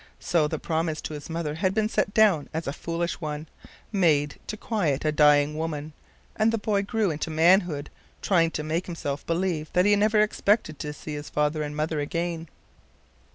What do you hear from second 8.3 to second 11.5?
to make himself believe that he never expected to see his